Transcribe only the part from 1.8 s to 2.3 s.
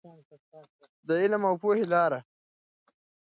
لاره.